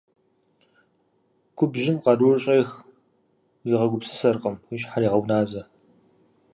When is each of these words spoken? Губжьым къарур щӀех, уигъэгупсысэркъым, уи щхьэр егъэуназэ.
Губжьым 1.57 1.97
къарур 2.03 2.35
щӀех, 2.43 2.69
уигъэгупсысэркъым, 3.63 4.55
уи 4.69 4.77
щхьэр 4.81 5.03
егъэуназэ. 5.07 5.61